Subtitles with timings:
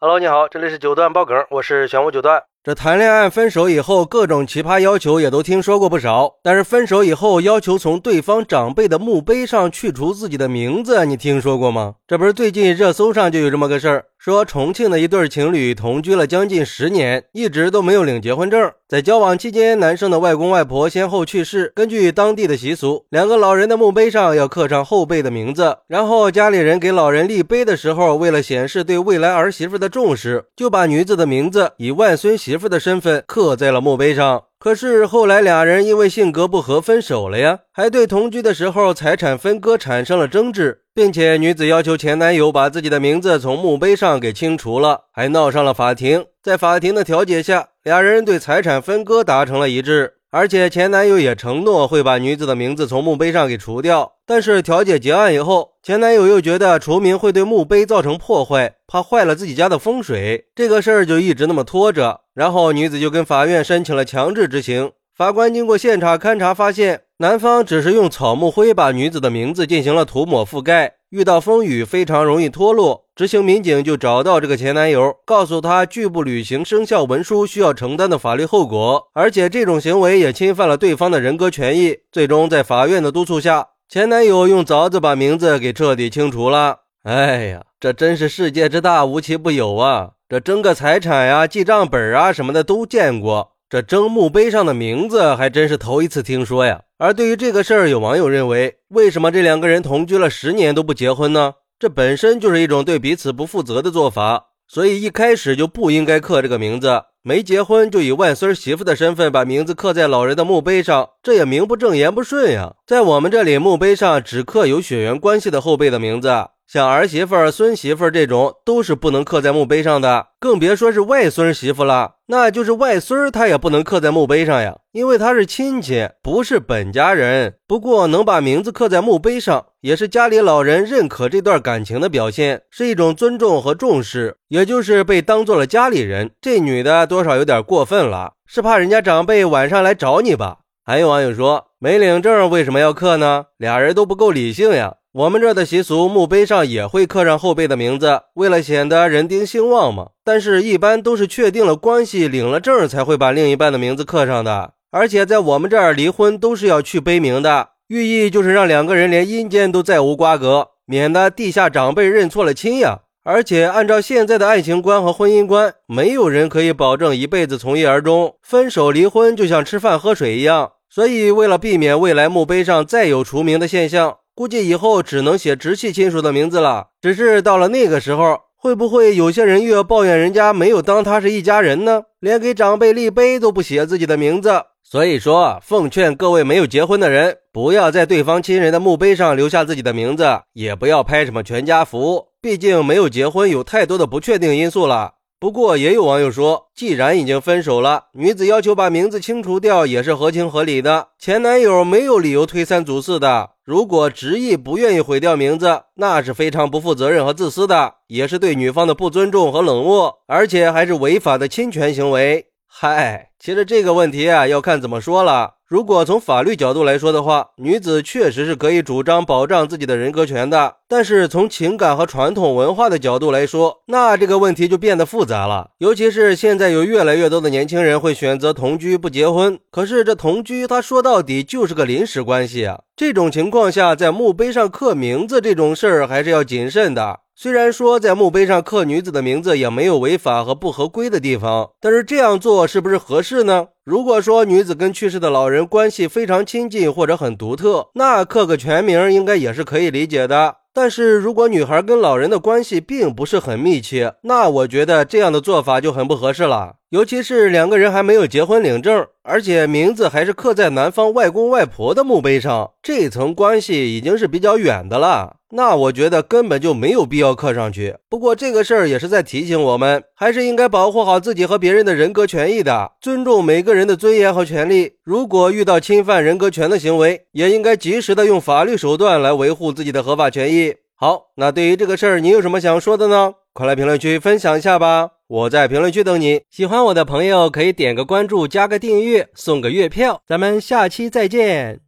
[0.00, 2.40] Hello，你好，这里是九段爆梗，我是玄武九段。
[2.62, 6.34] 这谈恋爱分手以后，各种奇葩要求也都听说过不少。
[6.40, 11.96] 但是分手以后要求从对方长辈的墓碑上去除自己的名字，你听说过吗？
[12.06, 18.72] 这不是最近热搜上就有这么个事儿，说重庆的一对情侣同居了将近十年，一直都没有领结婚证。
[18.88, 25.78] 在交往期间，男生的外公外婆先后去世，根据当地的习俗，两个老人的墓碑上要刻上后辈的名字。
[25.86, 34.42] 然后家里人给老人立碑的时候，为了显示对未来儿媳妇的重视，就把女子的名字以外孙媳妇的身份刻在了墓碑上。
[34.60, 46.26] 可是后来俩人因为性格不合分手了呀，还对同居的时候财产分割产生了争执，并且女子要求前男友把自己的名字从墓碑上给清除了，还闹上了法庭。
[46.42, 50.14] 在法庭的调解下，俩人对财产分割达成了一致。
[50.30, 62.20] 而且前男友也承诺会把女子的名字从墓碑上给除掉，但是调解结案以后，前男友又觉得除名会对墓碑造成破坏，怕坏了自己家的风水，这个事儿就一直那么拖着。
[62.34, 64.92] 然后女子就跟法院申请了强制执行。
[65.16, 73.06] 法官经过现场勘查，发现男方只是用草木灰把女子的名字进行了涂抹覆盖，遇到风雨非常容易脱落。
[73.14, 81.98] 执行民警就找到这个前男友，告诉他拒不履行生效文书需要承担的法律后果，而且这种行为也侵犯了对方的人格权益。
[82.12, 86.80] 最终在法院的督促下，前男友用凿子把名字给彻底清除了。
[87.02, 90.10] 哎呀，这真是世界之大无奇不有啊！
[90.28, 93.52] 这争个财产呀、记账本啊什么的都见过。
[93.70, 96.80] 这征墓碑上的名字还真是头一次听说呀！
[96.96, 101.52] 而对于这个事儿，有网友认为，为什么这两个人同居了十年都不结婚呢？
[101.78, 107.02] 这本身就是一种对彼此不负责的做法，所以一开始就不应该刻这个名字。
[107.22, 112.72] 没结婚就以外孙媳妇的身份把名字刻在老人的墓碑上，这也名不正言不顺呀！
[112.86, 116.30] 在我们这里，墓碑上只刻有血缘关系的后辈的名字。
[116.70, 122.16] 像儿媳妇、孙媳妇这种都是不能刻在墓碑上的，更别说是外孙媳妇了。
[122.26, 127.54] 那就是外孙，他也不能刻在墓碑上呀，因为他是亲戚，不是本家人。
[127.66, 136.32] 不过能把名字刻在墓碑上，也是家里老人认可这段感情的表现，是一种尊重和重视，也就是被当做了家里人。
[136.38, 140.58] 这女的多少有点过分了，是怕人家长辈晚上来找你吧？
[140.84, 143.46] 还有网友说，没领证为什么要刻呢？
[143.56, 144.96] 俩人都不够理性呀。
[145.12, 150.08] 我们这儿的习俗，墓碑上也会刻上后辈的名字，为了显得人丁兴旺嘛。
[150.22, 154.74] 但是，一般都是确定了关系、领了证才会把另一半的名字刻上的。
[154.90, 162.98] 而且，在我们这儿离婚都是要去碑名的，寓意就是让两个人连阴间都再无瓜葛，免得地下长辈认错了亲呀。
[163.24, 170.72] 而且，按照现在的爱情观和婚姻观，没有人可以保证一辈子从一而终，分手离婚就像吃饭喝水一样。
[170.90, 174.18] 所以，为了避免未来墓碑上再有除名的现象。
[174.38, 176.90] 估计以后只能写直系亲属的名字了。
[177.02, 182.04] 只是到了那个时候，会不会有些人又要抱怨人家没有当他是一家人呢？
[182.20, 184.62] 连给长辈立碑都不写自己的名字。
[184.84, 192.28] 所以说，奉劝各位没有结婚的人，不要在对方亲人的墓碑上留下自己的名字，也不要拍什么全家福。
[192.40, 195.14] 毕竟没有结婚，有太多的不确定因素了。
[195.40, 201.08] 不过也有网友说，既然已经分手了，女子要求把名字清除掉也是合情合理的。
[201.18, 203.50] 前男友没有理由推三阻四的。
[203.68, 212.46] 如果执意不愿意毁掉名字，那是非常不负责任和自私的，也是对女方的不尊重和冷漠，而且还是违法的侵权行为。
[212.66, 215.56] 嗨，其实这个问题啊，要看怎么说了。
[215.66, 220.76] 如果从法律角度来说的话，女子确实是可以主张保障自己的人格权的。
[220.88, 225.72] 但是从情感和传统文化的角度来说，那这个问题就变得复杂了。
[225.76, 232.80] 尤其是现在有越来越多的年轻人会选择同居不结婚，可是这同居，他说到底就是个临时关系啊。
[232.98, 237.20] 这种情况下，在墓碑上刻名字这种事儿，还是要谨慎的。
[237.32, 243.68] 虽然说在墓碑上刻女子的名字也没有违法和不合规的地方，但是这样做是不是合适呢？
[243.84, 250.56] 如果说女子跟去世的老人关系非常亲近或者很独特，那刻个全名应该也是可以理解的。
[250.72, 256.76] 但是如果女孩跟老人的关系并不是很密切，那我觉得这样的做法就很不合适了。
[256.90, 265.37] 尤其是两个人还没有结婚领证，而且名字还是刻在男方外公外婆的墓碑上，这层关系已经是比较远的了。
[265.50, 267.96] 那我觉得根本就没有必要刻上去。
[268.08, 274.92] 不过这个事儿也是在提醒我们，还是应该保护好自己和别人的人格权益的，尊重每个人的尊严和权利。
[275.02, 280.74] 如果遇到侵犯人格权的行为，也应该及时的用法律手段来维护自己的合法权益。
[280.94, 283.34] 好，那对于这个事儿，你有什么想说的呢？
[283.52, 285.10] 快来评论区分享一下吧！
[285.26, 286.42] 我在评论区等你。
[286.50, 290.22] 喜欢我的朋友可以点个关注，加个订阅，送个月票。
[290.26, 291.87] 咱们下期再见。